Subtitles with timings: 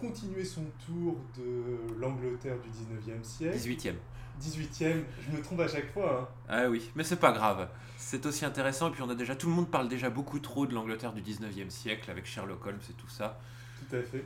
[0.00, 3.56] continuer son tour de l'Angleterre du 19e siècle.
[3.56, 3.94] 18e.
[4.40, 6.22] 18e, je me trompe à chaque fois.
[6.22, 6.34] Hein.
[6.48, 7.68] Ah oui, mais c'est pas grave.
[7.98, 8.88] C'est aussi intéressant.
[8.88, 11.20] Et puis on a déjà, tout le monde parle déjà beaucoup trop de l'Angleterre du
[11.20, 13.38] 19e siècle avec Sherlock Holmes et tout ça.
[13.78, 14.24] Tout à fait.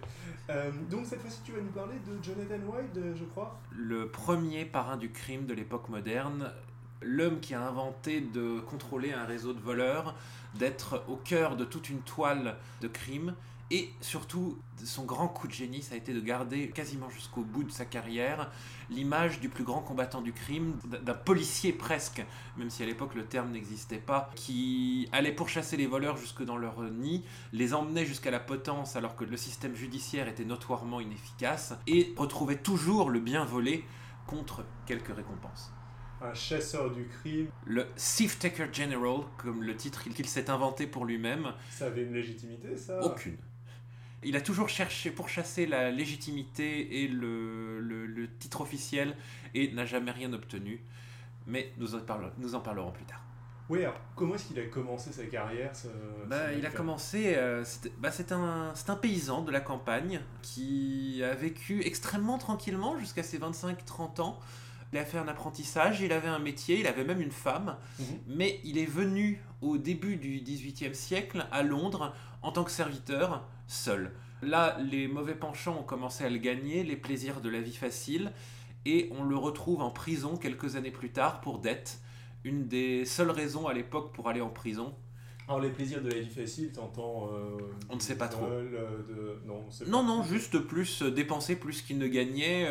[0.51, 3.61] Euh, donc cette fois-ci, tu vas nous parler de Jonathan Wild, euh, je crois.
[3.73, 6.53] Le premier parrain du crime de l'époque moderne,
[7.03, 10.15] l'homme qui a inventé de contrôler un réseau de voleurs,
[10.55, 13.35] d'être au cœur de toute une toile de crimes
[13.71, 17.65] et surtout, son grand coup de génie, ça a été de garder quasiment jusqu'au bout
[17.65, 18.51] de sa carrière
[18.91, 22.23] l'image du plus grand combattant du crime, d'un policier presque,
[22.59, 26.59] même si à l'époque le terme n'existait pas, qui allait pourchasser les voleurs jusque dans
[26.59, 31.75] leur nid, les emmenait jusqu'à la potence alors que le système judiciaire était notoirement inefficace,
[31.87, 33.85] et retrouvait toujours le bien volé
[34.27, 35.73] contre quelques récompenses
[36.25, 37.49] un chasseur du crime.
[37.67, 41.53] Le Thief Taker General, comme le titre qu'il s'est inventé pour lui-même.
[41.71, 43.01] Ça avait une légitimité, ça?
[43.03, 43.37] Aucune.
[44.25, 49.17] Il a toujours cherché pour chasser la légitimité et le, le, titre officiel
[49.55, 50.81] et n'a jamais rien obtenu.
[51.47, 53.21] Mais nous en, parlerons, nous en parlerons plus tard.
[53.71, 55.73] Oui, alors comment est-ce qu'il a commencé sa carrière
[56.27, 57.65] bah, Il a commencé, euh,
[57.99, 63.39] bah, c'est un, un, paysan de la campagne qui a vécu extrêmement tranquillement jusqu'à ses
[63.39, 64.39] 25-30 ans.
[64.93, 68.07] Il a fait un apprentissage, il avait un métier, il avait même une femme, mhm.
[68.29, 73.45] mais il est venu au début du XVIIIe siècle à Londres en tant que serviteur
[73.67, 74.13] seul.
[74.43, 78.33] Là, les mauvais penchants ont commencé à le gagner, les plaisirs de la vie facile,
[78.85, 82.01] et on le retrouve en prison quelques années plus tard pour dette.
[82.45, 84.95] Une des seules raisons à l'époque pour aller en prison.
[85.47, 87.59] Alors les plaisirs de la vie facile, t'entends euh,
[87.91, 88.47] On ne sait pas trop.
[88.47, 92.67] Euh, non, non, non, juste plus euh, dépenser plus qu'il ne gagnait.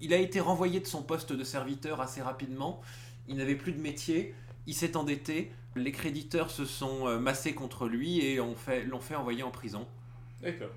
[0.00, 2.80] il a été renvoyé de son poste de serviteur assez rapidement.
[3.28, 4.34] Il n'avait plus de métier.
[4.66, 5.52] Il s'est endetté.
[5.74, 9.86] Les créditeurs se sont massés contre lui et l'ont fait, fait envoyer en prison.
[10.42, 10.70] D'accord.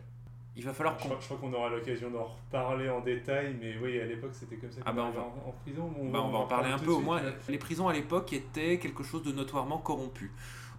[0.56, 3.76] Il va falloir je, crois, je crois qu'on aura l'occasion d'en reparler en détail, mais
[3.82, 4.82] oui, à l'époque c'était comme ça.
[4.86, 5.90] Ah bah on va en, prison.
[5.98, 7.22] On, bah, on va en parler un peu au moins.
[7.48, 10.32] Les prisons à l'époque étaient quelque chose de notoirement corrompu.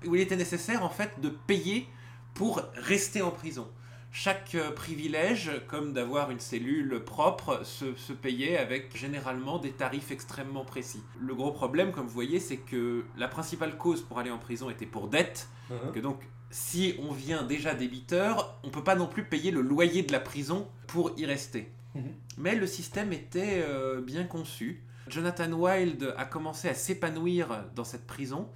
[0.06, 1.87] Où il était nécessaire en fait de payer
[2.34, 3.69] pour rester en prison.
[4.12, 10.10] Chaque euh, privilège, comme d'avoir une cellule propre, se, se, payait avec généralement des tarifs
[10.10, 11.03] extrêmement précis.
[11.21, 14.69] Le gros problème, comme vous voyez, c'est que la principale cause pour aller en prison
[14.69, 15.93] était pour dette, uh-huh.
[15.93, 19.61] que donc si on vient déjà débiteur, on ne peut pas non plus payer le
[19.61, 21.71] loyer de la prison pour y rester.
[21.94, 22.12] Mhm.
[22.38, 24.83] Mais le système était euh, bien conçu.
[25.09, 28.49] Jonathan Wilde a commencé à s'épanouir dans cette prison.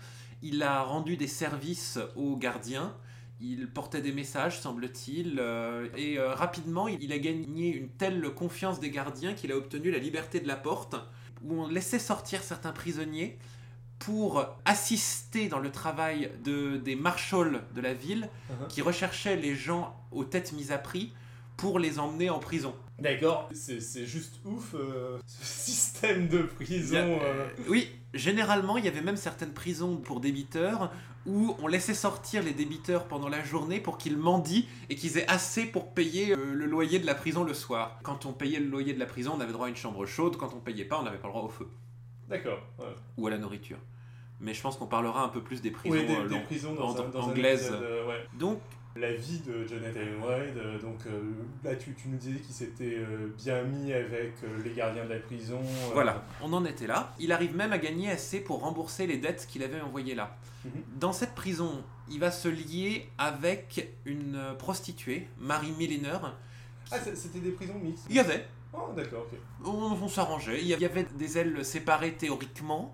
[0.42, 2.94] Il a rendu des services aux gardiens.
[3.40, 8.78] Il portait des messages, semble-t-il, euh, et euh, rapidement, il a gagné une telle confiance
[8.78, 10.94] des gardiens qu'il a obtenu la liberté de la porte,
[11.42, 13.36] où on laissait sortir certains prisonniers
[13.98, 18.68] pour assister dans le travail de, des marshals de la ville uh-huh.
[18.68, 21.12] qui recherchaient les gens aux têtes mises à prix
[21.56, 22.74] pour les emmener en prison.
[22.98, 27.18] D'accord, c'est juste ouf euh, ce système de prison.
[27.22, 27.46] Euh.
[27.68, 30.92] oui, généralement il y avait même certaines prisons pour débiteurs
[31.26, 35.28] où on laissait sortir les débiteurs pendant la journée pour qu'ils mendient et qu'ils aient
[35.28, 37.98] assez pour payer euh, le loyer de la prison le soir.
[38.02, 40.36] Quand on payait le loyer de la prison, on avait droit à une chambre chaude,
[40.36, 41.68] quand on payait pas, on n'avait pas le droit au feu.
[42.28, 42.62] D'accord.
[43.16, 43.78] Ou à la nourriture
[44.40, 47.70] mais je pense qu'on parlera un peu plus des prisons, euh, anglaises.
[47.72, 48.60] Euh, donc,
[48.96, 51.00] la vie de Jonathan Wilde, euh, donc
[51.64, 52.98] là tu, tu, nous disais qu'il s'était
[53.36, 55.60] bien mis avec les gardiens de la prison.
[55.92, 57.12] Voilà, on en était là.
[57.18, 60.36] Il arrive même à gagner assez pour rembourser les dettes qu'il avait envoyées là.
[60.64, 60.70] Mhm.
[61.00, 66.18] Dans cette prison, il va se lier avec une prostituée, Marie Milliner.
[66.92, 68.46] Ah, c'était des prisons mixtes Il y avait.
[68.76, 69.38] Oh, d'accord, ok.
[69.64, 70.60] On, on s'arrangeait.
[70.60, 72.92] Il y avait des ailes séparées théoriquement.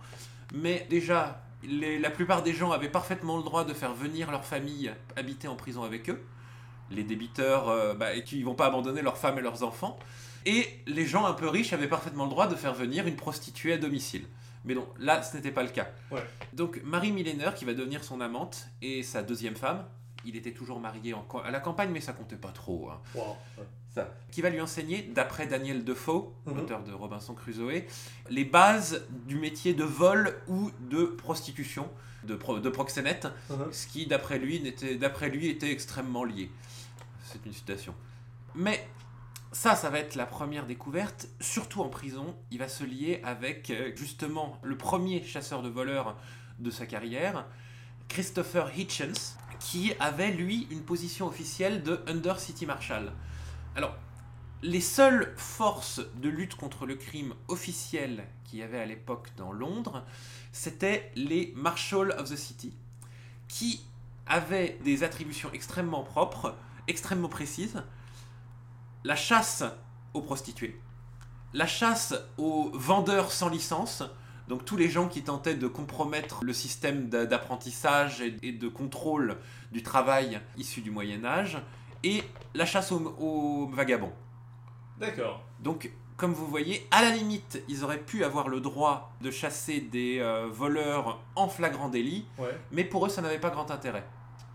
[0.53, 4.93] Mais déjà, la plupart des gens avaient parfaitement le droit de faire venir leur famille
[5.17, 6.23] habiter en prison avec eux.
[6.91, 9.99] Les débiteurs euh, bah, qui ne vont pas abandonner leurs femmes et leurs enfants.
[10.45, 13.75] Et les gens un peu riches avaient parfaitement le droit de faire venir une prostituée
[13.75, 14.27] à domicile.
[14.65, 15.89] Mais non, là, ce n'était pas le cas.
[16.53, 19.87] Donc, Marie Millénaire, qui va devenir son amante, et sa deuxième femme,
[20.25, 22.91] il était toujours marié à la campagne, mais ça comptait pas trop.
[22.91, 23.01] Hein
[24.31, 26.59] qui va lui enseigner, d'après Daniel Defoe, mhm.
[26.59, 27.83] auteur de Robinson Crusoe,
[28.29, 31.89] les bases du métier de vol ou de prostitution,
[32.25, 33.73] de, de proxénète, mhm.
[33.73, 36.51] ce qui, d'après lui, d'après lui, était extrêmement lié.
[37.25, 37.95] C'est une citation.
[38.55, 38.87] Mais
[39.53, 41.29] ça, ça va être la première découverte.
[41.41, 46.17] Surtout en prison, il va se lier avec euh, justement le premier chasseur de voleurs
[46.59, 47.47] de sa carrière,
[48.09, 53.13] Christopher Hitchens, qui avait lui une position officielle de Under City Marshal.
[53.77, 53.95] Alors,
[54.63, 59.53] les seules forces de lutte contre le crime officielles qu'il y avait à l'époque dans
[59.53, 60.05] Londres,
[60.53, 62.75] c'était les Marshals of the City,
[63.49, 63.81] qui
[64.27, 66.55] avaient des attributions extrêmement propres,
[66.89, 67.83] extrêmement précises,
[69.05, 69.65] la chasse
[70.15, 70.79] aux prostituées,
[71.55, 74.03] la chasse aux vendeurs sans licence,
[74.49, 79.37] donc tous les gens qui tentaient de compromettre le système d'a- d'apprentissage et de contrôle
[79.73, 81.59] du travail issu du Moyen Âge,
[82.05, 82.23] et
[82.55, 84.13] la chasse aux, aux vagabonds.
[84.99, 85.43] D'accord.
[85.61, 89.81] Donc, comme vous voyez, à la limite, ils auraient pu avoir le droit de chasser
[89.81, 92.57] des euh, voleurs en flagrant délit, Ouais.
[92.73, 94.05] mais pour eux, ça n'avait pas grand intérêt.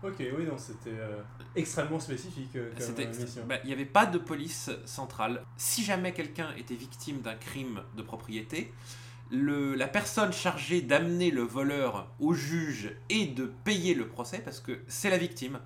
[0.04, 1.22] Ok, oui, non, c'était euh,
[1.56, 5.42] extrêmement spécifique euh, comme euh, bah, Il n'y avait pas de police centrale.
[5.56, 8.72] Si jamais quelqu'un était victime d'un crime de propriété,
[9.32, 14.60] le- la personne chargée d'amener le voleur au juge et de payer le procès, parce
[14.60, 15.58] que c'est la victime,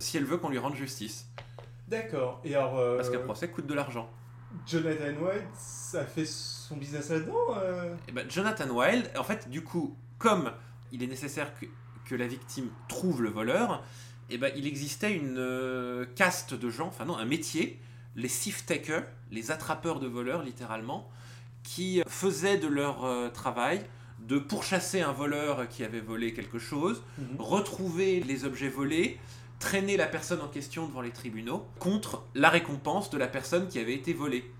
[0.00, 1.26] si elle veut qu'on lui rende justice.
[1.86, 2.40] D'accord.
[2.44, 4.10] Et alors, euh, Parce qu'un procès coûte de l'argent.
[4.66, 9.62] Jonathan White, ça fait son business là-dedans euh Eh ben, Jonathan Wilde, en fait, du
[9.62, 10.52] coup, comme
[10.90, 11.66] il est nécessaire que,
[12.04, 13.84] que la victime trouve le voleur,
[14.30, 17.80] eh ben, il existait une euh, caste de gens, enfin non, un métier,
[18.16, 21.08] les thief takers, les attrapeurs de voleurs, littéralement,
[21.62, 23.84] qui faisaient de leur euh, travail
[24.20, 27.02] de pourchasser un voleur qui avait volé quelque chose,
[27.38, 29.18] retrouver les objets volés,
[29.60, 33.78] traîner la personne en question devant les tribunaux contre la récompense de la personne qui
[33.78, 34.50] avait été volée.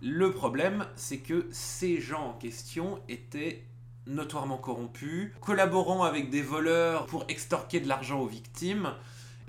[0.00, 3.64] Le problème, c'est que ces gens en question étaient
[4.06, 8.94] notoirement corrompus, collaborant avec des voleurs pour extorquer de l'argent aux victimes,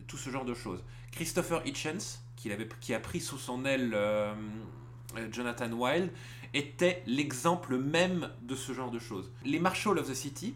[0.08, 0.84] tout ce genre de choses.
[1.12, 4.34] Christopher Hitchens, qui, avait, qui a pris sous son aile euh,
[5.18, 6.12] euh, Jonathan Wilde,
[6.54, 9.32] était l'exemple même de ce genre de choses.
[9.44, 10.56] Les Marshals of the City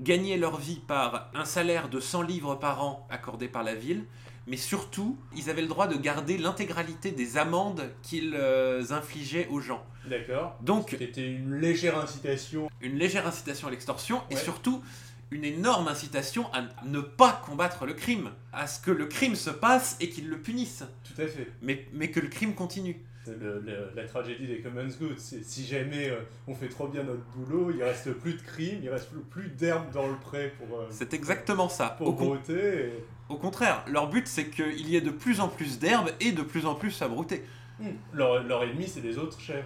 [0.00, 4.04] gagnaient leur vie par un salaire de 100 livres par an accordé par la ville,
[4.46, 9.60] mais surtout, ils avaient le droit de garder l'intégralité des amendes qu'ils euh, infligeaient aux
[9.60, 9.84] gens.
[10.06, 10.56] D'accord.
[10.60, 12.68] Donc, C'était une légère incitation.
[12.82, 14.82] une légère incitation à l'extorsion et surtout
[15.30, 19.50] une énorme incitation à ne pas combattre le crime, à ce que le crime se
[19.50, 21.50] passe et qu'ils le punissent, Tout à fait.
[21.62, 23.00] mais, mais que le crime continue.
[23.24, 25.14] C'est le- le- la tragédie des commons goods.
[25.16, 26.16] C'est si jamais euh,
[26.46, 29.90] on fait trop bien notre boulot, il reste plus de crimes, il reste plus d'herbe
[29.92, 31.88] dans le pré pour, euh, C'est exactement ça.
[31.98, 32.86] pour Au, con- brouter.
[32.88, 36.32] et- au contraire, leur but c'est qu'il y ait de plus en plus d'herbes et
[36.32, 37.42] de plus en plus à brouter.
[37.80, 37.88] Hmm.
[38.12, 39.64] Leur, leur ennemi, c'est les autres chefs.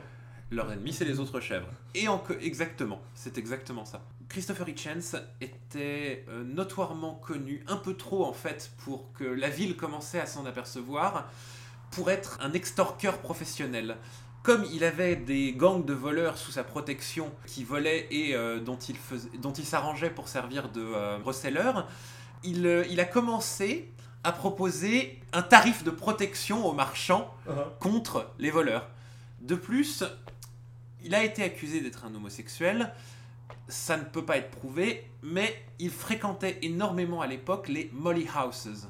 [0.51, 1.69] Leur ennemi, c'est les autres chèvres.
[1.95, 4.03] Et en co- exactement, c'est exactement ça.
[4.31, 9.77] Christopher Hitchens était euh, notoirement connu, un peu trop en fait, pour que la ville
[9.77, 11.31] commençait à s'en apercevoir,
[11.91, 13.97] pour être un extorqueur professionnel.
[14.43, 18.79] Comme il avait des gangs de voleurs sous sa protection qui volaient et euh, dont
[18.79, 21.19] il, faisait- dont il s'arrangeait pour servir de euh,
[22.45, 23.91] il, euh, il a commencé
[24.25, 27.35] à proposer un tarif de protection aux marchands
[27.81, 28.89] contre les voleurs.
[29.41, 30.03] De plus,
[31.05, 32.93] il a été accusé d'être un homosexuel.
[33.69, 38.89] Ça ne peut pas être prouvé, mais il fréquentait énormément à l'époque les Molly Houses,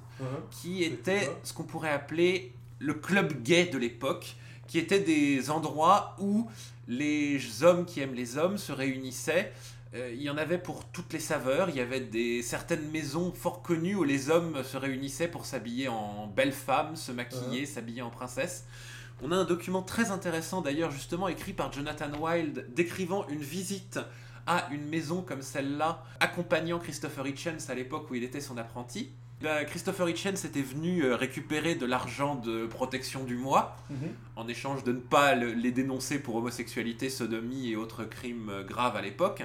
[0.50, 4.36] qui C'est étaient ce qu'on pourrait appeler le club gay de l'époque,
[4.66, 6.48] qui étaient des endroits où
[6.86, 9.52] les hommes qui aiment les hommes se réunissaient.
[9.94, 11.70] Euh, il y en avait pour toutes les saveurs.
[11.70, 15.88] Il y avait des, certaines maisons fort connues où les hommes se réunissaient pour s'habiller
[15.88, 18.66] en belle femme, se maquiller, s'habiller en princesse.
[19.22, 23.98] On a un document très intéressant d'ailleurs, justement écrit par Jonathan Wilde, décrivant une visite
[24.46, 29.10] à une maison comme celle-là, accompagnant Christopher Hitchens à l'époque où il était son apprenti.
[29.68, 33.96] Christopher Hitchens était venu euh, récupérer de l'argent de protection du mois, Mhm.
[34.36, 38.64] en échange de ne pas le- les dénoncer pour homosexualité, sodomie et autres crimes euh,
[38.64, 39.44] graves à l'époque.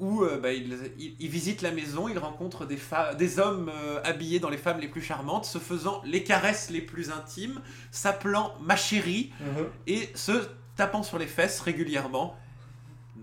[0.00, 4.40] Où euh, bah, il, il- il visite la maison, il rencontre des, hommes euh, habillés
[4.40, 7.60] dans les femmes les plus charmantes, se faisant les caresses les plus intimes,
[7.92, 9.66] s'appelant ma chérie Mhm.
[9.86, 10.32] et se
[10.76, 12.36] tapant sur les fesses régulièrement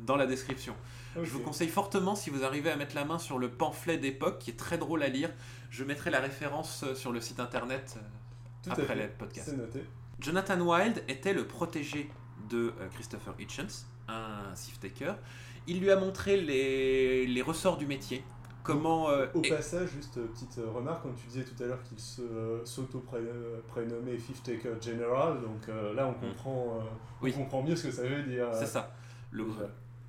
[0.08, 0.74] dans la description.
[1.16, 4.40] Je vous conseille fortement, si vous arrivez à mettre la main sur le pamphlet d'époque,
[4.40, 5.30] qui est très drôle à lire,
[5.70, 8.02] je mettrai la référence euh, sur le site internet euh,
[8.64, 9.48] Tout après le podcast.
[9.50, 9.84] C'est noté.
[10.20, 12.10] Jonathan Wilde était le protégé
[12.50, 15.14] de euh, Christopher Hitchens, un thief taker.
[15.68, 18.24] Il lui a montré les, les ressorts du métier,
[18.64, 19.10] comment...
[19.10, 22.00] euh, Au et- passage, juste petite remarque, comme tu disais tout à l'heure qu'il
[22.66, 27.24] s'auto-prénommait Fifth Taker General, donc euh, là on comprend, euh, Mm.
[27.24, 27.34] Oui.
[27.36, 28.48] on comprend mieux ce que ça veut dire.
[28.54, 28.94] c'est ça.
[29.32, 29.46] Le.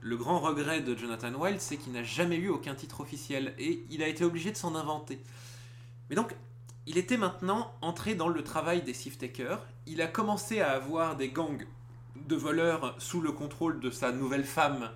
[0.02, 3.84] Le grand regret de Jonathan Wilde, c'est qu'il n'a jamais eu aucun titre officiel et
[3.90, 5.20] il a été obligé de s'en inventer.
[6.10, 6.34] Mais donc,
[6.86, 9.60] il était maintenant entré dans le travail des thief takers.
[9.86, 11.64] Il a commencé à avoir des gangs
[12.28, 14.90] de voleurs sous le contrôle de sa nouvelle femme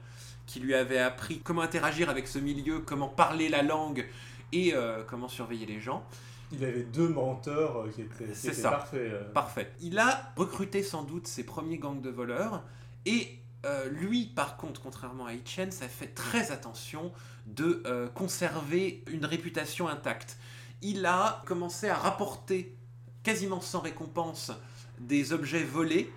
[0.46, 4.06] qui lui avait appris comment interagir avec ce milieu, comment parler la langue
[4.52, 6.04] et euh, comment surveiller les gens.
[6.52, 8.70] Il avait deux menteurs euh, qui étaient, qui étaient ça.
[8.70, 9.00] parfaits.
[9.12, 9.32] euh.
[9.32, 9.72] Parfait.
[9.80, 12.62] Il a recruté sans doute ses premiers gangs de voleurs
[13.04, 17.12] et euh, lui, par contre, contrairement à Hitchens, a fait très attention
[17.46, 20.36] de euh, conserver une réputation intacte.
[20.82, 22.76] Il a commencé à rapporter
[23.22, 24.52] quasiment sans récompense
[24.98, 26.12] des objets volés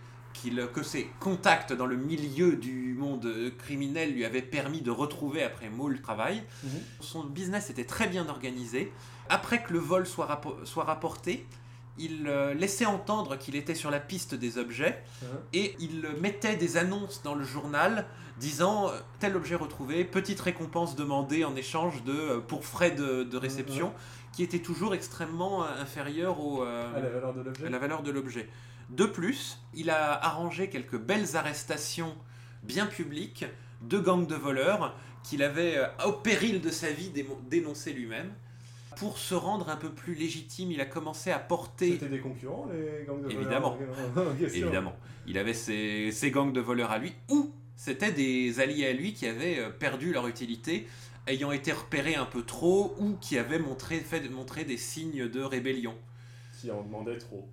[0.74, 5.70] que ses contacts dans le milieu du monde criminel lui avaient permis de retrouver après
[5.70, 6.44] moule travail.
[6.64, 6.70] Mhm.
[7.02, 8.92] Son business était très bien organisé.
[9.30, 11.46] Après que le vol soit, soit rapporté,
[12.00, 15.28] il euh, laissait entendre qu'il était sur la piste des objets mhm.
[15.54, 18.06] et il mettait des annonces dans le journal
[18.40, 23.38] disant euh, tel objet retrouvé, petite récompense demandée en échange de, euh, pour frais de,
[23.38, 23.94] réception, mhm.
[24.34, 28.50] qui était toujours extrêmement inférieur au, à la valeur de l'objet.
[28.90, 32.16] De plus, il a arrangé quelques belles arrestations
[32.64, 33.46] bien publiques
[33.82, 37.12] de gangs de voleurs qu'il avait, euh, au péril de sa vie,
[37.50, 38.32] dénoncé lui-même.
[39.00, 41.94] Pour se rendre un peu plus légitime, il a commencé à porter...
[41.94, 43.78] C'était des concurrents, les gangs de Évidemment.
[44.14, 44.96] voleurs Évidemment.
[45.26, 49.26] Il avait ses, gangs de voleurs à lui, ou c'était des alliés à lui qui
[49.26, 50.86] avaient euh, perdu leur utilité,
[51.28, 55.42] ayant été repérés un peu trop, ou qui avaient montré, fait montrer des signes de
[55.42, 55.96] rébellion.
[56.60, 57.48] Qui en demandaient trop.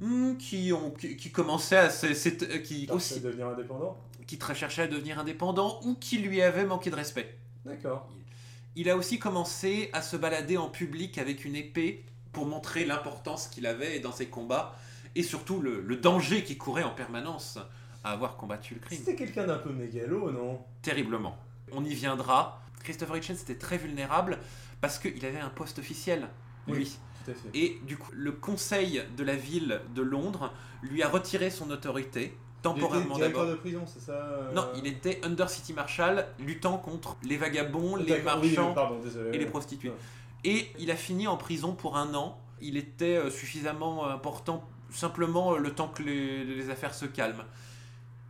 [0.00, 1.88] Hmm, qui, ont, qui, commençaient à.
[1.88, 6.96] qui aussi, devenir indépendant Qui cherchait à devenir indépendant ou qui lui avait manqué de
[6.96, 7.36] respect.
[7.64, 8.08] D'accord.
[8.16, 8.29] Il
[8.88, 13.66] a aussi commencé à se balader en public avec une épée pour montrer l'importance qu'il
[13.66, 14.74] avait dans ses combats
[15.14, 17.58] et surtout le, le danger qu'il courait en permanence
[18.04, 18.98] à avoir combattu le crime.
[18.98, 20.60] C'était quelqu'un d'un peu mégalo, non?
[20.82, 21.36] Terriblement.
[21.72, 22.62] On y viendra.
[22.82, 24.38] Christopher Hitchens était très vulnérable
[24.80, 26.28] parce qu'il avait un poste officiel,
[26.66, 26.96] lui.
[27.52, 32.36] Et du coup, le conseil de la ville de Londres lui a retiré son autorité
[32.62, 33.46] temporairement d'abord.
[33.46, 37.96] de prison, c'est ça euh Non, il était Under City Marshal, luttant contre les vagabonds,
[37.96, 38.74] les marchands
[39.32, 39.92] et les prostituées.
[40.44, 42.38] Et il a fini en prison pour un an.
[42.62, 47.44] Il était euh, suffisamment important, simplement euh, le temps que les, affaires se calment.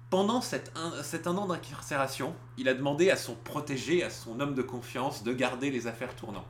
[0.09, 4.41] Pendant cet un, cet un an d'incarcération, il a demandé à son protégé, à son
[4.41, 6.45] homme de confiance, de garder les affaires tournant.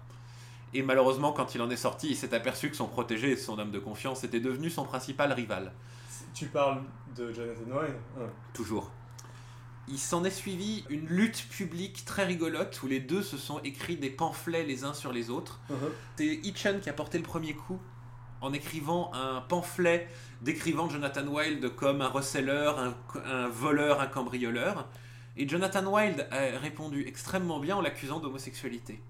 [0.72, 3.58] Et malheureusement, quand il en est sorti, il s'est aperçu que son protégé et son
[3.58, 5.72] homme de confiance étaient devenus son principal rival.
[6.34, 6.82] Tu parles
[7.16, 8.90] de Jonathan Wayne Toujours.
[9.88, 13.96] Il s'en est suivi une lutte publique très rigolote où les deux se sont écrits
[13.96, 15.60] des pamphlets les uns sur les autres.
[15.70, 15.90] Uh-huh.
[16.16, 17.80] C'est Hitchen qui a porté le premier coup
[18.40, 20.08] en écrivant un pamphlet
[20.42, 22.94] décrivant Jonathan Wilde comme un receleur, un,
[23.24, 24.88] un voleur, un cambrioleur.
[25.36, 29.00] Et Jonathan Wilde a répondu extrêmement bien en l'accusant d'homosexualité.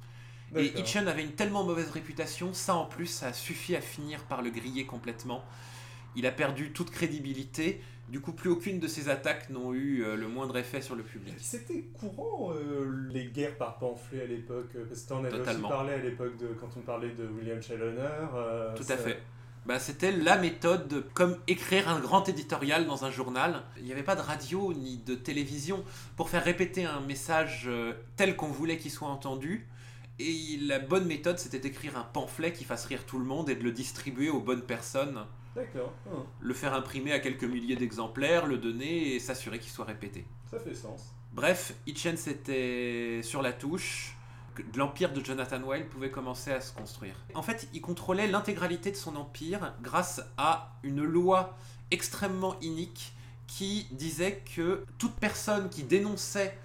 [0.56, 4.24] Et Hitchen avait une tellement mauvaise réputation, ça en plus, ça a suffi à finir
[4.24, 5.44] par le griller complètement.
[6.16, 7.80] Il a perdu toute crédibilité.
[8.08, 11.04] Du coup, plus aucune de ses attaques n'ont eu euh, le moindre effet sur le
[11.04, 11.34] public.
[11.38, 15.60] C'était courant euh, les guerres par pamphlet à l'époque, euh, parce que en avais aussi
[15.62, 18.26] parlé à l'époque de quand on parlait de William Challoner.
[18.74, 19.22] Tout à fait.
[19.66, 23.62] Bah, c'était la méthode comme écrire un grand éditorial dans un journal.
[23.76, 25.84] Il n'y avait pas de radio ni de télévision
[26.16, 27.70] pour faire répéter un message
[28.16, 29.68] tel qu'on voulait qu'il soit entendu.
[30.18, 33.54] Et la bonne méthode, c'était d'écrire un pamphlet qui fasse rire tout le monde et
[33.54, 35.24] de le distribuer aux bonnes personnes.
[35.54, 35.92] D'accord.
[36.06, 36.16] Ah.
[36.40, 40.24] Le faire imprimer à quelques milliers d'exemplaires, le donner et s'assurer qu'il soit répété.
[40.50, 41.14] Ça fait sens.
[41.32, 44.16] Bref, Hitchens était sur la touche.
[44.74, 47.14] L'empire de Jonathan Wilde pouvait commencer à se construire.
[47.34, 51.56] En fait, il contrôlait l'intégralité de son empire grâce à une loi
[51.90, 53.14] extrêmement inique
[53.46, 56.56] qui disait que toute personne qui dénonçait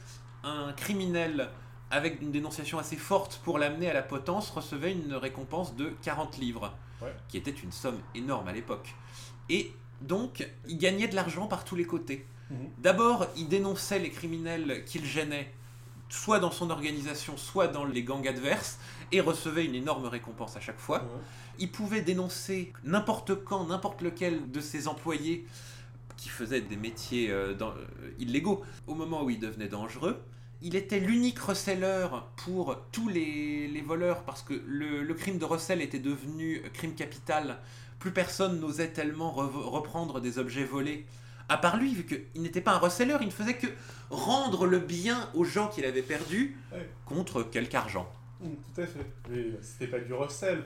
[0.43, 1.49] un criminel
[1.91, 6.37] avec une dénonciation assez forte pour l'amener à la potence, recevait une récompense de 40
[6.37, 6.73] livres,
[7.27, 8.95] qui était une somme énorme à l'époque.
[9.49, 9.71] Et
[10.01, 12.25] donc, il gagnait de l'argent par tous les côtés.
[12.49, 12.57] Mhm.
[12.79, 15.51] D'abord, il dénonçait les criminels qu'il gênait,
[16.09, 18.79] soit dans son organisation, soit dans les gangs adverses,
[19.11, 21.07] et recevait une énorme récompense à chaque fois.
[21.59, 25.45] Il pouvait dénoncer n'importe quand, n'importe lequel de ses employés
[26.17, 27.85] qui faisaient des métiers euh, euh,
[28.19, 30.23] illégaux au moment où il devenait dangereux
[30.61, 35.99] il était l'unique receleur pour tous les, voleurs parce que le, crime de recel était
[35.99, 37.59] devenu crime capital.
[37.99, 41.05] Plus personne n'osait tellement reprendre des objets volés.
[41.47, 43.67] À part lui, vu qu'il n'était pas un receleur, il ne faisait que
[44.09, 46.57] rendre le bien aux gens qu'il avait perdus
[47.05, 48.11] contre quelque argent.
[48.41, 49.05] Mmh, tout à fait.
[49.29, 50.63] Mais c'était pas du recel,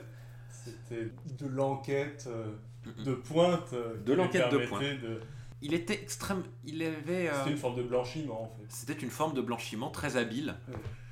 [0.48, 2.52] c'était de l'enquête euh,
[3.04, 3.72] de pointe.
[3.72, 4.82] Euh, de l'enquête de pointe
[5.62, 6.42] il était extrême.
[6.64, 7.28] Il avait.
[7.28, 8.66] Euh, c'était une forme de blanchiment en fait.
[8.68, 10.56] C'était une forme de blanchiment très habile.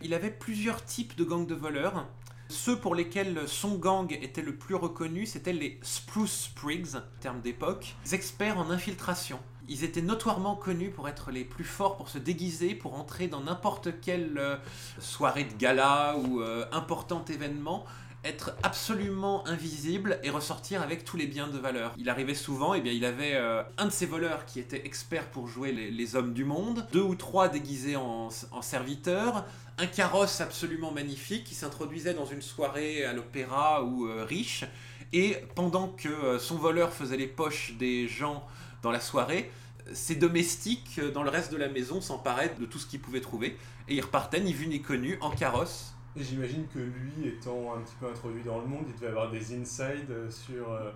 [0.02, 2.06] Il avait plusieurs types de gangs de voleurs.
[2.50, 7.94] Ceux pour lesquels son gang était le plus reconnu, c'était les Spruce Sprigs, terme d'époque,
[8.10, 9.38] experts en infiltration.
[9.68, 13.42] Ils étaient notoirement connus pour être les plus forts pour se déguiser, pour entrer dans
[13.42, 14.56] n'importe quelle euh,
[14.98, 17.84] soirée de gala ou euh, important événement
[18.24, 21.94] être absolument invisible et ressortir avec tous les biens de valeur.
[21.98, 24.84] Il arrivait souvent, et eh bien il avait euh, un de ses voleurs qui était
[24.84, 29.44] expert pour jouer les, hommes du monde, deux ou trois déguisés en, serviteurs,
[29.78, 34.64] un carrosse absolument magnifique qui s'introduisait dans une soirée à l'opéra ou euh, riche
[35.12, 38.44] Et pendant que euh, son voleur faisait les poches des gens
[38.82, 39.50] dans la soirée,
[39.92, 43.56] ses domestiques dans le reste de la maison s'emparaient de tout ce qu'ils pouvaient trouver.
[43.88, 45.94] Et ils repartaient ni vu ni connu en carrosse.
[46.16, 49.30] Et j'imagine que lui, étant un petit peu introduit dans le monde, il devait avoir
[49.30, 50.90] des insides sur euh,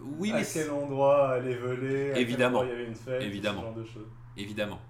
[0.00, 2.58] Oui, à mais quel endroit aller voler, à quel Évidemment.
[2.60, 3.60] endroit il y avait une fête, Évidemment.
[3.60, 4.08] ce genre de choses.
[4.36, 4.80] évidemment.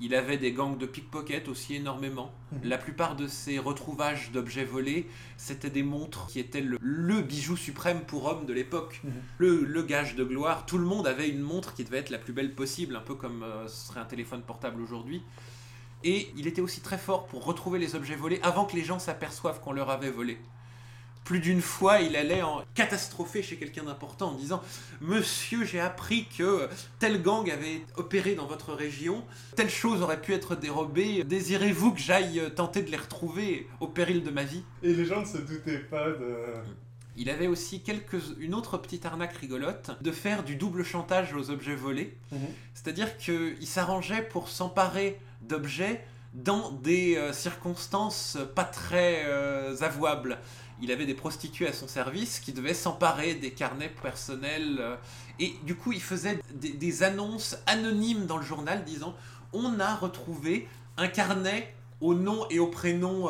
[0.00, 2.32] Il avait des gangs de pickpocket aussi énormément.
[2.52, 2.60] Mhm.
[2.64, 7.56] La plupart de ses retrouvages d'objets volés, c'était des montres qui étaient le, le bijou
[7.56, 9.00] suprême pour hommes de l'époque.
[9.02, 9.12] Mhm.
[9.38, 10.66] Le, le gage de gloire.
[10.66, 13.16] Tout le monde avait une montre qui devait être la plus belle possible, un peu
[13.16, 15.22] comme euh, ce serait un téléphone portable aujourd'hui.
[16.04, 18.98] Et il était aussi très fort pour retrouver les objets volés avant que les gens
[18.98, 20.38] s'aperçoivent qu'on leur avait volé.
[21.24, 24.62] Plus d'une fois, il allait en catastropher chez quelqu'un d'important en disant
[25.02, 29.22] Monsieur, j'ai appris que tel gang avait opéré dans votre région,
[29.54, 31.24] telle chose aurait pu être dérobée.
[31.24, 34.62] Désirez-vous que j'aille tenter de les retrouver au péril de ma vie?
[34.82, 36.34] Et les gens ne se doutaient pas de.
[37.18, 41.50] Il avait aussi quelques, une autre petite arnaque rigolote de faire du double chantage aux
[41.50, 42.16] objets volés.
[42.32, 42.38] Mhm.
[42.72, 46.04] C'est-à-dire qu'il s'arrangeait pour s'emparer d'objets
[46.34, 50.38] dans des euh, circonstances pas très euh, avouables.
[50.80, 54.76] Il avait des prostituées à son service qui devaient s'emparer des carnets personnels.
[54.78, 54.96] euh,
[55.40, 59.14] et du coup, il faisait des, des annonces anonymes dans le journal disant
[59.52, 63.28] On a retrouvé un carnet au nom et au prénom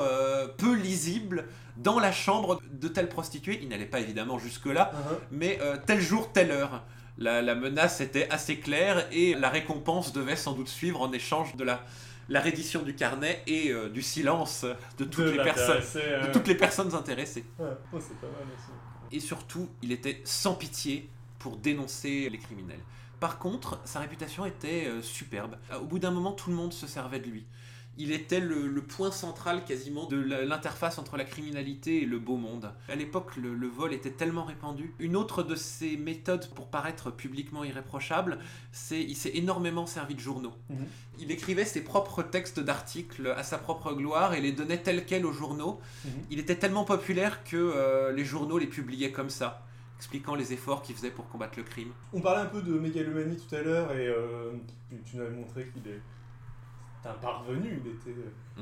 [0.58, 1.46] peu lisible
[1.78, 3.60] dans la chambre de telle prostituée.
[3.62, 5.16] Il n'allait pas évidemment jusque-là, Mhm.
[5.30, 6.82] mais tel jour, telle heure.
[7.18, 11.56] La, la menace était assez claire et la récompense devait sans doute suivre en échange
[11.56, 11.84] de la,
[12.28, 14.64] la reddition du carnet et euh, du silence
[14.98, 17.44] de toutes, De les personnes, l'intéresser, de toutes les personnes intéressées.
[17.58, 18.70] Ouais, oh, c'est pas mal aussi.
[19.10, 21.08] Et surtout, il était sans pitié
[21.38, 22.80] pour dénoncer les criminels.
[23.20, 25.56] Par contre, sa réputation était euh, superbe.
[25.80, 27.44] Au bout d'un moment, tout le monde se servait de lui.
[28.00, 32.36] Il était le, le point central quasiment de l'interface entre la criminalité et le beau
[32.36, 32.72] monde.
[32.88, 34.94] À l'époque, le, le vol était tellement répandu.
[35.00, 38.38] Une autre de ses méthodes pour paraître publiquement irréprochable,
[38.70, 40.54] c'est il s'est énormément servi de journaux.
[40.70, 40.86] Mhm.
[41.18, 45.26] Il écrivait ses propres textes d'articles à sa propre gloire et les donnait tels quels
[45.26, 45.80] aux journaux.
[46.04, 46.10] Mhm.
[46.30, 50.82] Il était tellement populaire que euh, les journaux les publiaient comme ça, expliquant les efforts
[50.82, 51.90] qu'il faisait pour combattre le crime.
[52.12, 54.52] On parlait un peu de mégalomanie tout à l'heure et euh,
[54.88, 56.00] tu, tu nous avais montré qu'il est
[57.04, 58.18] un parvenu, il était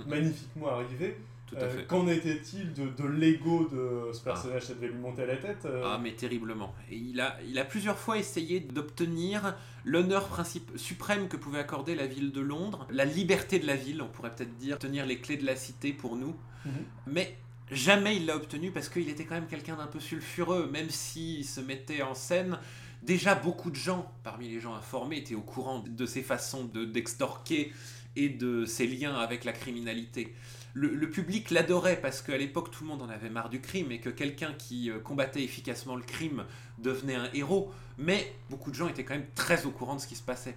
[0.06, 1.16] magnifiquement arrivé.
[1.46, 1.86] Tout à Euh, fait.
[1.86, 5.64] Qu'en était-il de, de l'ego de ce personnage Ça devait lui monter à la tête
[5.64, 6.74] euh, Ah, mais terriblement.
[6.90, 11.94] Et il a, il a plusieurs fois essayé d'obtenir l'honneur principe, suprême que pouvait accorder
[11.94, 15.20] la ville de Londres, la liberté de la ville, on pourrait peut-être dire, tenir les
[15.20, 16.34] clés de la cité pour nous.
[16.64, 16.72] Mhm.
[17.06, 17.36] Mais
[17.70, 21.44] jamais il l'a obtenu parce qu'il était quand même quelqu'un d'un peu sulfureux, même s'il
[21.44, 22.58] se mettait en scène.
[23.04, 26.84] Déjà, beaucoup de gens, parmi les gens informés, étaient au courant de ses façons de-
[26.84, 27.72] d'extorquer
[28.16, 30.34] et de ses liens avec la criminalité.
[30.74, 33.92] Le, le public l'adorait parce qu'à l'époque, tout le monde en avait marre du crime
[33.92, 36.44] et que quelqu'un qui euh, combattait efficacement le crime
[36.78, 37.72] devenait un héros.
[37.98, 40.56] Mais beaucoup de gens étaient quand même très au courant de ce qui se passait.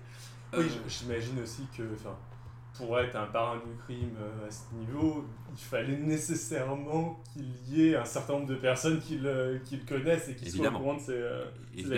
[0.53, 1.83] Oui, Euh, j- j'imagine aussi que
[2.73, 7.87] pour être un parrain du crime euh, à ce niveau, il fallait nécessairement qu'il y
[7.89, 10.71] ait un certain nombre de personnes qui le, qui le connaissent et qui soient au
[10.77, 11.45] courant de ses, euh,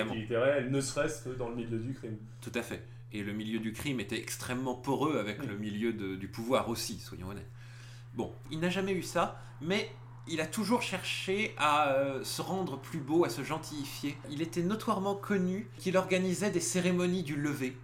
[0.01, 2.17] activités réelles, ne serait-ce que dans le milieu du crime.
[2.41, 2.83] Tout à fait.
[3.13, 6.99] Et le milieu du crime était extrêmement poreux avec le milieu de- du pouvoir aussi,
[6.99, 7.49] soyons honnêtes.
[8.13, 9.89] Bon, il n'a jamais eu ça, mais
[10.27, 14.17] il a toujours cherché à euh, se rendre plus beau, à se gentilifier.
[14.29, 17.75] Il était notoirement connu qu'il organisait des cérémonies du lever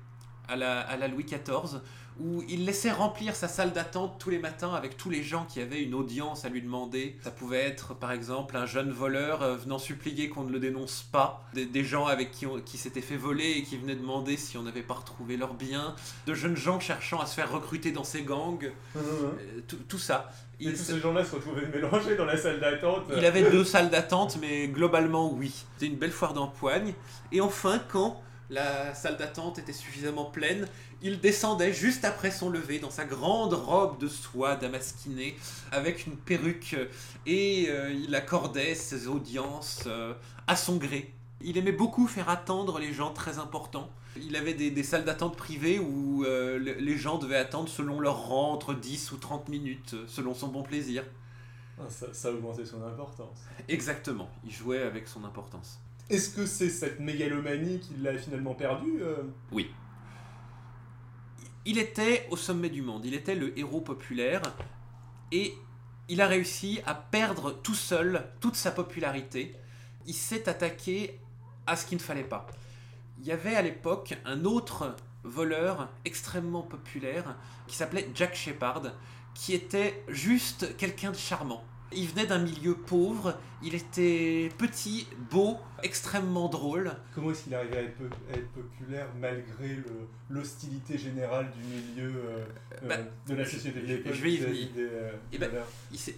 [0.47, 1.81] à la, à la Louis XIV,
[2.19, 5.59] où il laissait remplir sa salle d'attente tous les matins avec tous les gens qui
[5.61, 7.15] avaient une audience à lui demander.
[7.23, 11.07] Ça pouvait être par exemple un jeune voleur euh, venant supplier qu'on ne le dénonce
[11.11, 14.35] pas, des, des gens avec qui, on- qui s'étaient fait voler et qui venaient demander
[14.37, 17.91] si on n'avait pas retrouvé leurs biens, de jeunes gens cherchant à se faire recruter
[17.91, 19.01] dans ces gangs, euh,
[19.87, 20.31] tout, ça.
[20.59, 23.03] Et tous ces gens-là se retrouvaient mélangés dans la salle d'attente.
[23.15, 25.53] il avait deux salles d'attente, mais globalement oui.
[25.75, 26.93] C'était une belle foire d'empoigne.
[27.31, 30.67] Et enfin, quand la salle d'attente était suffisamment pleine,
[31.01, 35.35] il descendait juste après son lever dans sa grande robe de soie damasquinée
[35.71, 36.75] avec une perruque
[37.25, 40.13] et euh, il accordait ses audiences euh,
[40.47, 41.13] à son gré.
[41.41, 43.89] Il aimait beaucoup faire attendre les gens très importants.
[44.19, 47.99] Il avait des, des salles d'attente privées où euh, le- les gens devaient attendre selon
[47.99, 51.03] leur rang entre 10 ou 30 minutes, selon son bon plaisir.
[51.79, 53.37] Ah, ça, ça augmentait son importance.
[53.67, 55.77] Exactement, il jouait avec son importance.
[56.09, 59.69] Est-ce que c'est cette mégalomanie qui l'a finalement perdu euh Oui.
[61.65, 64.41] Il était au sommet du monde, il était le héros populaire
[65.33, 65.53] et
[66.07, 69.53] il a réussi à perdre tout seul toute sa popularité.
[70.05, 71.19] Il s'est attaqué
[71.65, 72.47] à ce qu'il ne fallait pas.
[73.19, 77.35] Il y avait à l'époque un autre voleur extrêmement populaire
[77.67, 78.93] qui s'appelait Jack Shepard,
[79.33, 81.65] qui était juste quelqu'un de charmant.
[81.93, 86.91] Il venait d'un milieu pauvre, il était petit, beau, extrêmement drôle.
[87.15, 89.79] Comment est-ce qu'il arrivait à être, à être populaire malgré
[90.29, 92.45] l'hostilité générale du milieu euh,
[92.83, 92.97] euh, Bah,
[93.27, 94.67] de la société l'époque je vais y venir.
[94.75, 95.49] des, euh, Eh ben,
[95.91, 96.17] il s'est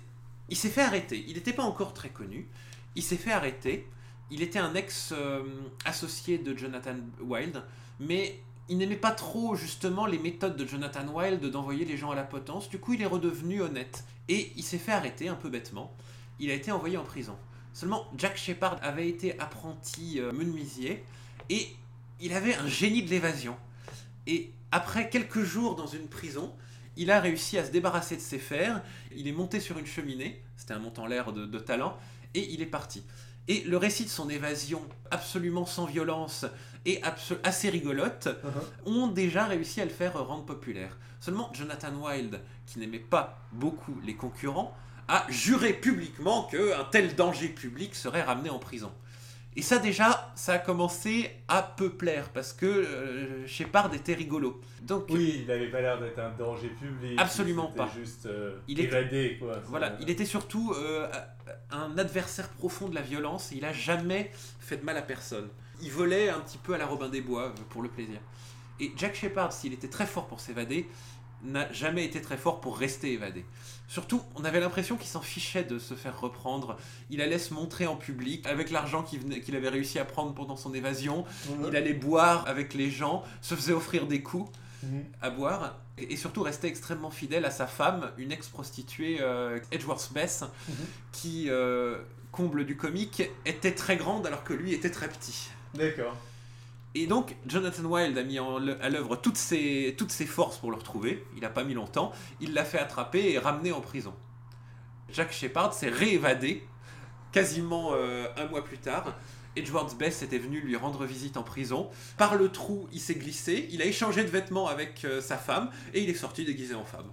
[0.50, 1.24] il s'est fait arrêter.
[1.28, 2.48] Il n'était pas encore très connu.
[2.96, 3.88] Il s'est fait arrêter.
[4.32, 7.64] Il était un ex-associé de Jonathan Wilde,
[8.00, 12.16] mais il n'aimait pas trop justement les méthodes de Jonathan Wilde d'envoyer les gens à
[12.16, 12.70] la potence.
[12.70, 14.04] Du coup, il est redevenu honnête.
[14.30, 15.94] Et il s'est fait arrêter un peu bêtement.
[16.40, 17.36] Il a été envoyé en prison.
[17.74, 21.04] Seulement, Jack Shepard avait été apprenti euh, menuisier
[21.50, 21.68] et
[22.22, 23.58] il avait un génie de l'évasion.
[24.28, 26.54] Et après quelques jours dans une prison,
[26.98, 28.82] il a réussi à se débarrasser de ses fers.
[29.16, 31.98] Il est monté sur une cheminée, c'était un montant l'air de, de talent,
[32.34, 33.04] et il est parti.
[33.48, 36.46] Et le récit de son évasion, absolument sans violence
[36.86, 38.90] et abso- assez rigolote, Uh-huh.
[38.92, 40.98] ont déjà réussi à le faire rendre populaire.
[41.20, 44.76] Seulement, Jonathan Wilde, qui n'aimait pas beaucoup les concurrents,
[45.08, 48.92] a juré publiquement qu'un tel danger public serait ramené en prison.
[49.56, 54.62] Et ça déjà, ça a commencé à peu plaire, parce que euh, Shepard était rigolo.
[54.84, 57.20] Donc, Oui, il avait pas l'air d'être un danger public.
[57.20, 57.90] Absolument pas.
[57.94, 59.60] juste euh, Il était- quoi.
[59.66, 61.10] Voilà, il était surtout euh,
[61.72, 65.50] un adversaire profond de la violence et il a jamais fait de mal à personne.
[65.82, 68.20] Il volait un petit peu à la Robin des Bois euh, pour le plaisir.
[68.80, 70.88] Et Jack Shepard, s'il était très fort pour s'évader,
[71.44, 73.46] n'a jamais été très fort pour rester évadé.
[73.88, 76.78] Surtout, on avait l'impression qu'il s'en fichait de se faire reprendre.
[77.10, 80.34] Il allait se montrer en public avec l'argent qu'il venait- qu'il avait réussi à prendre
[80.34, 81.26] pendant son évasion.
[81.50, 81.66] Mhm.
[81.70, 84.52] Il allait boire avec les gens, se faisait offrir des coups
[84.84, 85.04] Mhm.
[85.22, 90.14] à boire et et surtout restait extrêmement fidèle à sa femme, une ex-prostituée euh, Edgeworth
[90.14, 90.76] Bess, Mhm.
[91.12, 91.98] qui, euh,
[92.32, 95.50] comble du comique, était très grande alors que lui était très petit.
[95.74, 96.16] D'accord.
[96.96, 99.96] Et donc Jonathan Wilde a mis à l'œuvre toutes ses,
[100.28, 103.72] forces pour le retrouver, il n'a pas mis longtemps, il l'a fait attraper et ramener
[103.72, 104.14] en prison.
[105.12, 106.68] Jack Shepard s'est réévadé
[107.32, 109.16] quasiment euh, un mois plus tard.
[109.56, 111.90] Edgeworth Bess était venu lui rendre visite en prison.
[112.18, 115.70] Par le trou, il s'est glissé, il a échangé de vêtements avec euh, sa femme
[115.94, 117.12] et il est sorti déguisé en femme.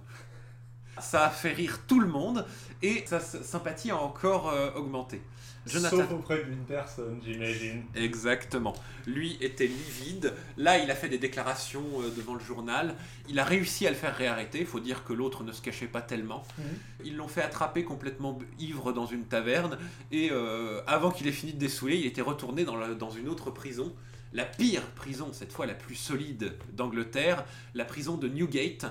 [0.99, 2.45] Ça a fait rire tout le monde
[2.81, 5.21] et sa sympathie a encore euh, augmenté.
[5.67, 5.97] Jonathan.
[5.97, 7.83] Sauf auprès d'une personne, j'imagine.
[7.95, 8.73] Exactement.
[9.05, 10.33] Lui était livide.
[10.57, 12.95] Là, il a fait des déclarations euh, devant le journal.
[13.29, 14.59] Il a réussi à le faire réarrêter.
[14.59, 16.43] Il faut dire que l'autre ne se cachait pas tellement.
[16.57, 16.63] Mhm.
[17.05, 19.77] Ils l'ont fait attraper complètement ivre dans une taverne.
[20.11, 23.27] Et euh, avant qu'il ait fini de dessouler, il était retourné dans, la- dans une
[23.29, 23.93] autre prison.
[24.33, 28.85] La pire prison, cette fois la plus solide d'Angleterre, la prison de Newgate,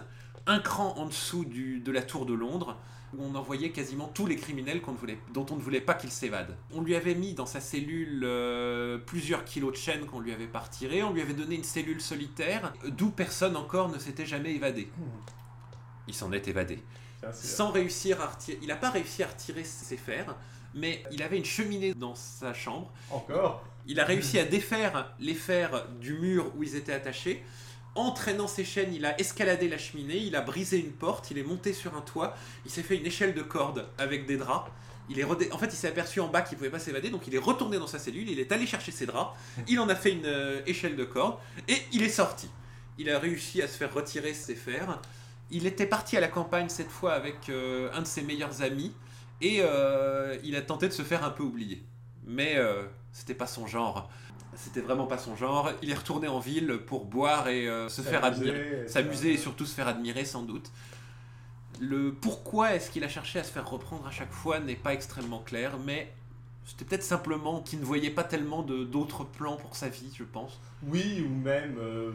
[0.46, 2.78] un cran en dessous du- de la tour de Londres,
[3.18, 6.56] on envoyait quasiment tous les criminels ne voulait, dont on ne voulait pas qu'ils s'évadent.
[6.74, 10.46] On lui avait mis dans sa cellule euh, plusieurs kilos de chaînes qu'on lui avait
[10.46, 14.54] pas retirées, on lui avait donné une cellule solitaire, d'où personne encore ne s'était jamais
[14.54, 14.88] évadé.
[14.98, 15.06] Mhm.
[16.08, 16.78] Il s'en est évadé
[17.32, 18.58] sans réussir à retirer.
[18.62, 20.34] Il n'a pas réussi à retirer ses fers,
[20.74, 22.92] mais il avait une cheminée dans sa chambre.
[23.10, 23.64] Encore?
[23.86, 27.44] Il a réussi à défaire les fers du mur où ils étaient attachés.
[27.96, 31.38] En traînant ses chaînes, il a escaladé la cheminée, il a brisé une porte, il
[31.38, 34.70] est monté sur un toit, il s'est fait une échelle de corde avec des draps.
[35.08, 37.26] Il est redé- En fait, il s'est aperçu en bas qu'il pouvait pas s'évader, donc
[37.26, 39.34] il est retourné dans sa cellule, il est allé chercher ses draps,
[39.68, 42.48] il en a fait une euh, échelle de corde, et il est sorti.
[42.98, 45.00] Il a réussi à se faire retirer ses fers.
[45.50, 48.92] Il était parti à la campagne cette fois avec euh, un de ses meilleurs amis,
[49.40, 51.82] et euh, il a tenté de se faire un peu oublier.
[52.26, 52.82] Mais euh,
[53.12, 54.10] c'était pas son genre.
[54.56, 55.70] C'était vraiment pas son genre.
[55.82, 58.84] Il est retourné en ville pour boire et euh, se faire admirer.
[58.88, 60.70] S'amuser et surtout se faire admirer sans doute.
[61.80, 64.94] Le pourquoi est-ce qu'il a cherché à se faire reprendre à chaque fois n'est pas
[64.94, 66.10] extrêmement clair, mais
[66.64, 70.24] c'était peut-être simplement qu'il ne voyait pas tellement de- d'autres plans pour sa vie, je
[70.24, 70.58] pense.
[70.84, 72.10] Oui, ou même euh,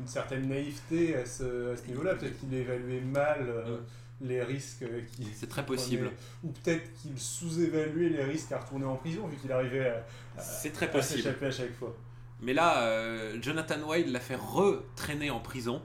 [0.00, 2.14] une certaine naïveté à ce, à ce niveau-là.
[2.14, 3.78] Peut-être qu'il évaluait mal euh,
[4.22, 4.84] les risques
[5.16, 6.04] qu'il C'est très possible.
[6.06, 6.16] prenait.
[6.44, 10.04] Ou peut-être qu'il sous-évaluait les risques à retourner en prison, vu qu'il arrivait à,
[10.38, 11.18] à- C'est très à possible.
[11.22, 11.96] s'échapper à chaque fois.
[12.40, 15.82] Mais là, euh, Jonathan Wilde l'a fait retraîner en prison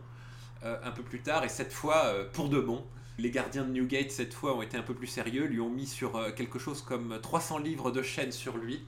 [0.64, 2.84] euh, un peu plus tard, et cette fois euh, pour de bon.
[3.20, 5.88] Les gardiens de Newgate, cette fois, ont été un peu plus sérieux, lui ont mis
[5.88, 8.80] sur quelque chose comme 300 livres de chaîne sur lui,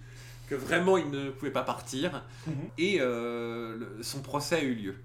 [0.48, 2.54] que vraiment il ne pouvait pas partir, Mhm.
[2.78, 4.96] et le- son procès a eu lieu.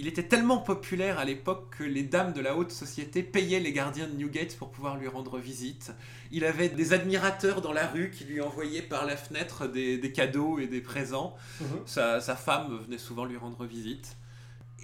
[0.00, 3.72] Il était tellement populaire à l'époque que les dames de la haute société payaient les
[3.72, 5.90] gardiens de Newgate pour pouvoir lui rendre visite.
[6.30, 10.12] Il avait des admirateurs dans la rue qui lui envoyaient par la fenêtre des, des
[10.12, 11.34] cadeaux et des présents.
[11.60, 11.66] Mhm.
[11.86, 14.16] Sa, sa femme venait souvent lui rendre visite.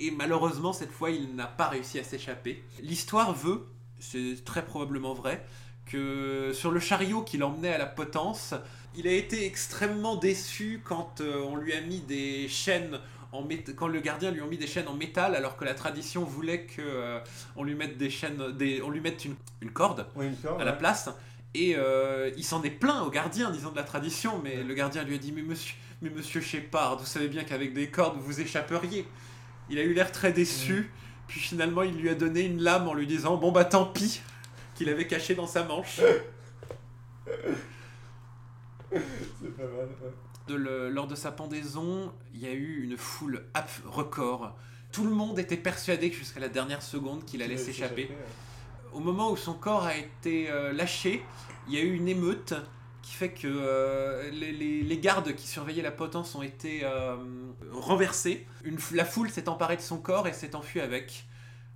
[0.01, 2.65] Et malheureusement, cette fois, il n'a pas réussi à s'échapper.
[2.83, 3.69] L'histoire veut,
[4.01, 5.47] c'est très probablement vrai,
[5.87, 8.55] que sur le chariot qui l'emmenait à la potence,
[8.97, 12.99] il a été extrêmement déçu quand euh, on lui a mis des chaînes
[13.35, 16.25] en quand le gardien lui a mis des chaînes en métal alors que la tradition
[16.25, 17.19] voulait que euh,
[17.57, 20.61] on lui mette des chaînes des, on lui mette une, une corde Oui, une corde,
[20.61, 20.79] à la ouais.
[20.79, 21.11] place
[21.55, 25.05] Et euh, il s'en est plaint au gardien, disons de la tradition, mais le gardien
[25.05, 28.41] lui a dit Mais monsieur, mais monsieur Shepard, vous savez bien qu'avec des cordes vous
[28.41, 29.07] échapperiez.
[29.71, 30.91] Il a eu l'air très déçu,
[31.27, 34.21] puis finalement il lui a donné une lame en lui disant Bon bah tant pis,
[34.75, 36.01] qu'il avait caché dans sa manche.
[38.91, 39.89] C'est pas mal.
[40.03, 40.11] ouais.
[40.47, 43.45] De le- lors de sa pendaison, il y a eu une foule
[43.87, 44.55] record.
[44.93, 48.05] Tout le monde était persuadé que jusqu'à la dernière seconde qu'il allait s'échapper.
[48.11, 48.17] ouais.
[48.93, 51.23] Au moment où son corps a été euh, lâché,
[51.67, 52.55] il y a eu une émeute
[53.03, 57.17] qui fait que euh, les, les- les gardes qui surveillaient la potence ont été euh,
[57.73, 58.47] renversés.
[58.65, 61.25] Une la foule s'est emparée de son corps et s'est enfuie avec.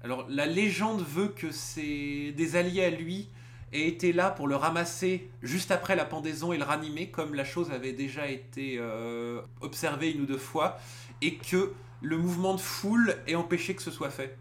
[0.05, 3.29] Alors la légende veut que c'est des alliés à lui
[3.73, 7.45] aient été là pour le ramasser juste après la pendaison et le ranimer, comme la
[7.45, 10.79] chose avait déjà été euh, observée une ou deux fois,
[11.23, 14.39] et que le mouvement de foule ait empêché que ce soit fait.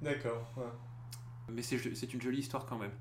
[0.00, 0.50] D'accord.
[0.56, 0.64] ouais.
[1.52, 2.92] Mais c'est c'est une jolie histoire quand même.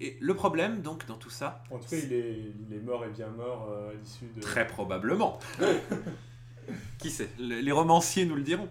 [0.00, 3.04] Et le problème, donc, dans tout ça, En tout cas, il est, il est mort
[3.04, 4.40] et bien mort euh, à l'issue de.
[4.40, 5.38] très probablement,
[6.98, 8.68] qui sait, le- les romanciers nous le diront.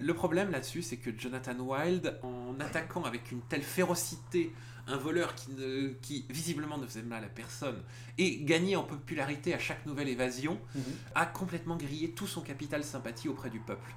[0.00, 4.52] Le problème là-dessus, c'est que Jonathan Wilde, en attaquant avec une telle férocité
[4.86, 7.82] un voleur qui, ne, qui visiblement ne faisait mal à personne
[8.18, 10.82] et gagnait en popularité à chaque nouvelle évasion, Mhm.
[11.14, 13.90] a complètement grillé tout son capital sympathie auprès du peuple.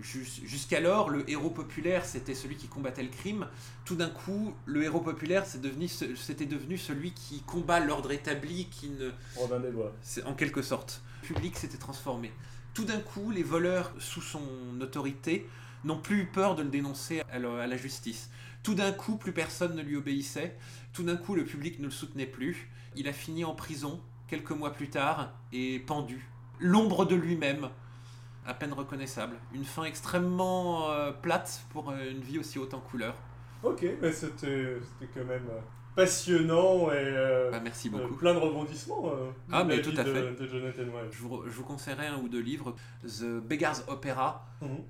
[0.00, 3.46] Jus- Jusqu'alors, le héros populaire, c'était celui qui combattait le crime.
[3.84, 8.10] Tout d'un coup, le héros populaire, c'est devenu ce- c'était devenu celui qui combat l'ordre
[8.10, 9.92] établi, qui ne, Robin des Bois.
[10.02, 11.02] c'est- en quelque sorte.
[11.22, 12.32] Le public s'était transformé.
[12.74, 14.42] Tout d'un coup, les voleurs, sous son
[14.80, 15.46] autorité,
[15.84, 18.30] n'ont plus eu peur de le dénoncer à la justice.
[18.62, 20.56] Tout d'un coup, plus personne ne lui obéissait.
[20.92, 22.70] Tout d'un coup, le public ne le soutenait plus.
[22.96, 26.28] Il a fini en prison quelques mois plus tard et pendu.
[26.60, 27.70] L'ombre de lui-même,
[28.46, 29.36] à peine reconnaissable.
[29.52, 33.16] Une fin extrêmement euh, plate pour euh, une vie aussi haute en couleurs.
[33.62, 34.76] Ok, mais c'était
[35.14, 35.60] quand même euh,
[35.96, 38.14] passionnant et euh, Bah, merci euh, beaucoup.
[38.14, 39.08] plein de rebondissements.
[39.08, 40.32] euh, Ah, mais tout à de, fait.
[40.40, 41.10] de Jonathan Wilde.
[41.12, 42.74] Je vous, je vous conseillerais un ou deux livres.
[43.04, 44.46] The Beggar's Opera.
[44.60, 44.84] Mhm.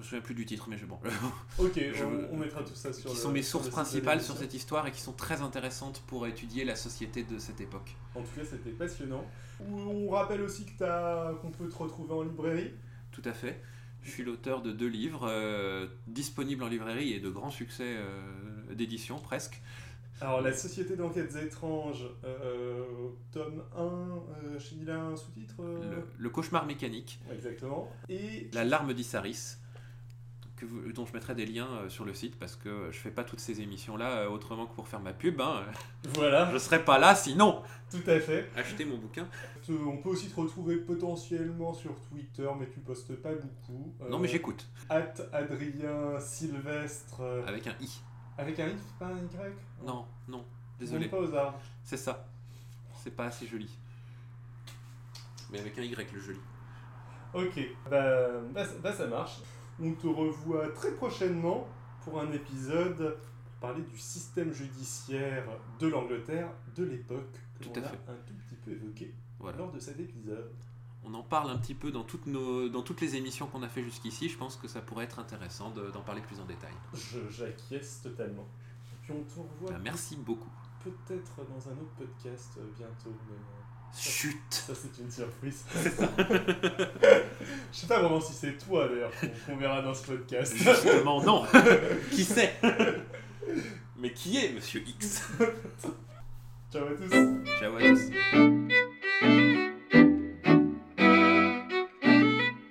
[0.00, 0.98] Me souviens plus du titre, mais je, bon.
[1.58, 4.36] Ok, Je- on, on mettra tout ça sur qui le- sont mes sources principales sur
[4.36, 7.94] cette histoire et qui sont très intéressantes pour étudier la société de cette époque.
[8.14, 9.24] En tout cas, c'était passionnant.
[9.70, 12.72] On rappelle aussi que t'as- qu'on peut te retrouver en librairie.
[13.12, 13.60] Tout à fait.
[14.02, 18.74] Je suis l'auteur de deux livres euh, disponibles en librairie et de grands succès euh,
[18.74, 19.60] d'édition presque.
[20.22, 22.82] Alors, La Société d'enquêtes étranges, euh,
[23.32, 27.90] tome 1, euh, chez il a un sous-titre euh, Le, Le cauchemar mécanique, Exactement.
[28.10, 29.56] Et La larme d'Issaris,
[30.60, 33.10] que vous- dont je mettrai des liens euh, sur le site parce que je fais
[33.10, 35.40] pas toutes ces émissions là autrement que pour faire ma pub.
[35.40, 35.62] Hein.
[36.14, 37.62] voilà, Je serais pas là sinon.
[37.90, 38.50] tout à fait.
[38.56, 39.26] Achetez mon bouquin.
[39.66, 43.94] Te- On peut aussi te retrouver potentiellement sur Twitter, mais tu postes pas beaucoup.
[44.10, 44.66] Non mais j'écoute.
[44.90, 47.20] At Adrien Sylvestre.
[47.22, 48.00] euh, Avec un i.
[48.38, 49.84] Avec un i, pas un y?
[49.86, 50.44] Non, non.
[50.78, 51.08] Désolé.
[51.08, 51.58] pas aux arbres.
[51.84, 52.26] C'est ça.
[53.02, 53.68] C'est pas assez joli.
[55.50, 56.38] Mais avec un Y le joli.
[57.32, 57.58] Ok,
[57.90, 59.38] bah, bah, ça- bah, ça marche.
[59.82, 61.66] On te revoit très prochainement
[62.04, 65.46] pour un épisode pour parler du système judiciaire
[65.78, 67.98] de l'Angleterre de l'époque que Tout l'on à a fait.
[68.08, 69.58] un tout petit peu évoqué Voilà.
[69.58, 70.50] lors de cet épisode.
[71.04, 73.68] On en parle un petit peu dans toutes, nos, dans toutes les émissions qu'on a
[73.68, 74.28] fait jusqu'ici.
[74.28, 76.72] Je pense que ça pourrait être intéressant de- d'en parler plus en détail.
[76.94, 78.46] Je- J'acquiesce totalement.
[79.02, 80.50] Puis on te revoit Ah, merci beaucoup.
[80.84, 83.14] peut-être dans un autre podcast euh, bientôt.
[83.28, 83.36] Mais...
[83.98, 85.64] Chut Ça, c'est une surprise.
[87.72, 90.56] Je sais pas vraiment si c'est toi d'ailleurs qu'on qu'on verra dans ce podcast.
[90.56, 91.44] Justement, non
[92.10, 92.54] Qui sait
[93.98, 95.22] Mais qui est Monsieur X?
[96.72, 97.10] Ciao à tous.
[97.58, 98.10] Ciao à tous.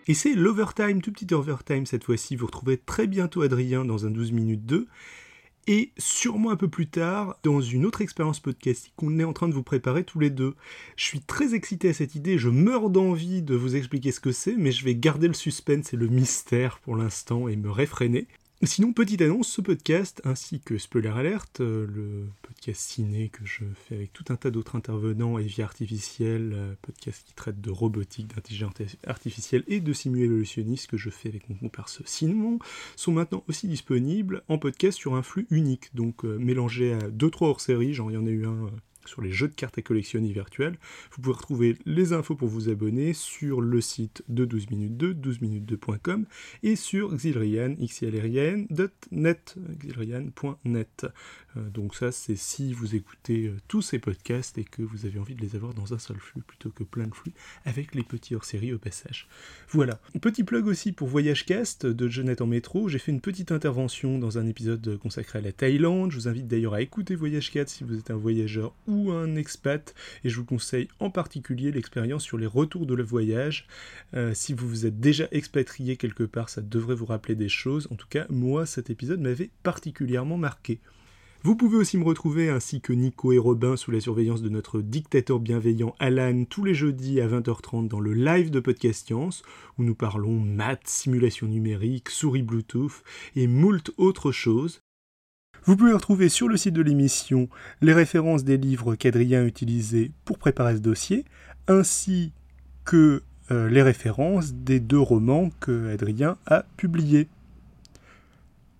[0.07, 2.35] Et c'est l'overtime, tout petit overtime cette fois-ci.
[2.35, 4.87] Vous retrouvez très bientôt Adrien dans un 12 minutes 2.
[5.67, 9.47] Et sûrement un peu plus tard, dans une autre expérience podcast qu'on est en train
[9.47, 10.55] de vous préparer tous les deux.
[10.95, 14.31] Je suis très excité à cette idée, je meurs d'envie de vous expliquer ce que
[14.31, 18.27] c'est, mais je vais garder le suspense et le mystère pour l'instant et me réfréner.
[18.63, 23.63] Sinon, petite annonce, ce podcast, ainsi que Spoiler Alert, euh, le podcast ciné que je
[23.73, 27.71] fais avec tout un tas d'autres intervenants et vie artificielle, euh, podcast qui traite de
[27.71, 28.73] robotique, d'intelligence
[29.07, 32.59] artificielle et de simulationniste que je fais avec mon comparse Simon,
[32.97, 37.45] sont maintenant aussi disponibles en podcast sur un flux unique, donc euh, mélangé à 2-3
[37.45, 38.69] hors-série, genre il y en a eu un
[39.09, 40.77] sur les jeux de cartes à collectionner virtuels.
[41.11, 45.13] Vous pouvez retrouver les infos pour vous abonner sur le site de 12 minutes 2,
[45.15, 46.25] 12minutes2.com
[46.63, 51.05] et sur xilrian, xilrian.net, xilrian.net.
[51.57, 55.19] Euh, donc ça, c'est si vous écoutez euh, tous ces podcasts et que vous avez
[55.19, 57.33] envie de les avoir dans un seul flux plutôt que plein de flux,
[57.65, 59.27] avec les petits hors-série au passage.
[59.69, 59.99] Voilà.
[60.21, 62.87] Petit plug aussi pour Voyagecast de Jeannette en métro.
[62.87, 66.11] J'ai fait une petite intervention dans un épisode consacré à la Thaïlande.
[66.11, 69.93] Je vous invite d'ailleurs à écouter Voyagecast si vous êtes un voyageur ou un expat.
[70.23, 73.67] Et je vous conseille en particulier l'expérience sur les retours de le voyage.
[74.13, 77.87] Euh, si vous vous êtes déjà expatrié quelque part, ça devrait vous rappeler des choses.
[77.91, 80.79] En tout cas, moi, cet épisode m'avait particulièrement marqué.
[81.41, 84.81] Vous pouvez aussi me retrouver ainsi que Nico et Robin sous la surveillance de notre
[84.81, 89.43] dictateur bienveillant Alan tous les jeudis à 20h30 dans le live de Podcast Science
[89.77, 93.03] où nous parlons maths, simulation numérique, souris Bluetooth
[93.37, 94.81] et moult autres choses.
[95.65, 97.49] Vous pouvez retrouver sur le site de l'émission
[97.81, 101.25] les références des livres qu'Adrien a utilisés pour préparer ce dossier
[101.67, 102.31] ainsi
[102.85, 107.27] que euh, les références des deux romans que Adrien a publiés.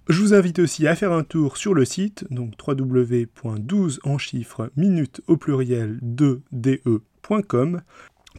[0.10, 4.72] Je vous invite aussi à faire un tour sur le site, donc www.12 en chiffres
[4.76, 7.82] minutes au pluriel 2de.com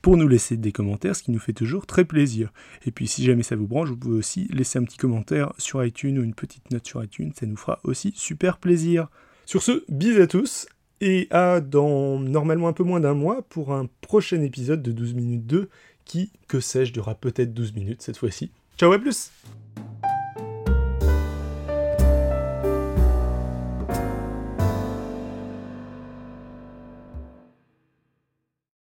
[0.03, 2.53] pour nous laisser des commentaires, ce qui nous fait toujours très plaisir.
[2.87, 5.85] Et puis si jamais ça vous branche, vous pouvez aussi laisser un petit commentaire sur
[5.85, 9.09] iTunes ou une petite note sur iTunes, ça nous fera aussi super plaisir.
[9.47, 10.67] Sur ce, bisous à tous
[11.01, 15.15] et à dans normalement un peu moins d'un mois pour un prochain épisode de 12
[15.15, 15.69] minutes 2
[16.05, 18.51] qui, que sais-je, durera peut-être 12 minutes cette fois-ci.
[18.77, 19.31] Ciao à plus